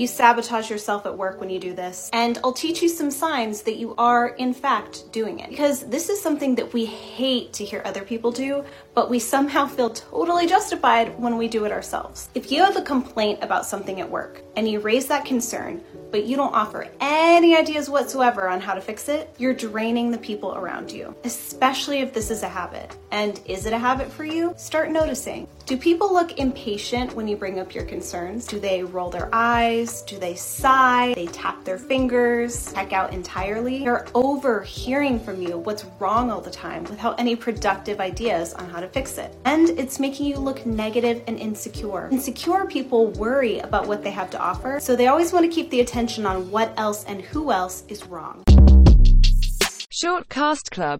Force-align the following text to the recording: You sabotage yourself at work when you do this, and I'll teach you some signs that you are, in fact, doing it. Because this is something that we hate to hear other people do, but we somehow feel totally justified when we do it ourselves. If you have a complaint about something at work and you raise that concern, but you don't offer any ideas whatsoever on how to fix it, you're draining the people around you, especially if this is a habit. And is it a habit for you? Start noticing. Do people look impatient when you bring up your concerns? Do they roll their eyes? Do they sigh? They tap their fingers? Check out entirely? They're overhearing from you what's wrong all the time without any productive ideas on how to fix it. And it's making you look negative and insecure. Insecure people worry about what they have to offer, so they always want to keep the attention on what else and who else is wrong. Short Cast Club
You 0.00 0.06
sabotage 0.06 0.70
yourself 0.70 1.04
at 1.04 1.14
work 1.14 1.40
when 1.40 1.50
you 1.50 1.58
do 1.58 1.74
this, 1.74 2.08
and 2.14 2.38
I'll 2.42 2.54
teach 2.54 2.80
you 2.80 2.88
some 2.88 3.10
signs 3.10 3.60
that 3.64 3.76
you 3.76 3.94
are, 3.98 4.28
in 4.28 4.54
fact, 4.54 5.12
doing 5.12 5.40
it. 5.40 5.50
Because 5.50 5.84
this 5.90 6.08
is 6.08 6.18
something 6.18 6.54
that 6.54 6.72
we 6.72 6.86
hate 6.86 7.52
to 7.52 7.66
hear 7.66 7.82
other 7.84 8.00
people 8.00 8.32
do, 8.32 8.64
but 8.94 9.10
we 9.10 9.18
somehow 9.18 9.66
feel 9.66 9.90
totally 9.90 10.46
justified 10.46 11.18
when 11.18 11.36
we 11.36 11.48
do 11.48 11.66
it 11.66 11.70
ourselves. 11.70 12.30
If 12.34 12.50
you 12.50 12.64
have 12.64 12.78
a 12.78 12.80
complaint 12.80 13.40
about 13.42 13.66
something 13.66 14.00
at 14.00 14.10
work 14.10 14.42
and 14.56 14.66
you 14.66 14.80
raise 14.80 15.06
that 15.08 15.26
concern, 15.26 15.82
but 16.10 16.24
you 16.24 16.36
don't 16.36 16.54
offer 16.54 16.88
any 17.00 17.56
ideas 17.56 17.88
whatsoever 17.88 18.48
on 18.48 18.60
how 18.60 18.74
to 18.74 18.80
fix 18.80 19.08
it, 19.08 19.34
you're 19.38 19.54
draining 19.54 20.10
the 20.10 20.18
people 20.18 20.54
around 20.54 20.90
you, 20.90 21.14
especially 21.24 22.00
if 22.00 22.12
this 22.12 22.30
is 22.30 22.42
a 22.42 22.48
habit. 22.48 22.96
And 23.10 23.40
is 23.46 23.66
it 23.66 23.72
a 23.72 23.78
habit 23.78 24.10
for 24.10 24.24
you? 24.24 24.54
Start 24.56 24.90
noticing. 24.90 25.46
Do 25.66 25.76
people 25.76 26.12
look 26.12 26.38
impatient 26.38 27.14
when 27.14 27.28
you 27.28 27.36
bring 27.36 27.60
up 27.60 27.74
your 27.74 27.84
concerns? 27.84 28.44
Do 28.46 28.58
they 28.58 28.82
roll 28.82 29.08
their 29.08 29.28
eyes? 29.32 30.02
Do 30.02 30.18
they 30.18 30.34
sigh? 30.34 31.12
They 31.14 31.26
tap 31.26 31.64
their 31.64 31.78
fingers? 31.78 32.72
Check 32.72 32.92
out 32.92 33.12
entirely? 33.12 33.84
They're 33.84 34.06
overhearing 34.14 35.20
from 35.20 35.40
you 35.40 35.58
what's 35.58 35.84
wrong 36.00 36.30
all 36.30 36.40
the 36.40 36.50
time 36.50 36.84
without 36.84 37.20
any 37.20 37.36
productive 37.36 38.00
ideas 38.00 38.52
on 38.54 38.68
how 38.68 38.80
to 38.80 38.88
fix 38.88 39.16
it. 39.18 39.36
And 39.44 39.70
it's 39.70 40.00
making 40.00 40.26
you 40.26 40.38
look 40.38 40.66
negative 40.66 41.22
and 41.28 41.38
insecure. 41.38 42.08
Insecure 42.10 42.64
people 42.66 43.08
worry 43.12 43.60
about 43.60 43.86
what 43.86 44.02
they 44.02 44.10
have 44.10 44.30
to 44.30 44.40
offer, 44.40 44.80
so 44.80 44.96
they 44.96 45.06
always 45.06 45.32
want 45.32 45.44
to 45.44 45.52
keep 45.52 45.70
the 45.70 45.80
attention 45.80 45.99
on 46.00 46.50
what 46.50 46.72
else 46.78 47.04
and 47.04 47.20
who 47.20 47.52
else 47.52 47.84
is 47.88 48.06
wrong. 48.06 48.42
Short 49.90 50.30
Cast 50.30 50.70
Club 50.70 50.98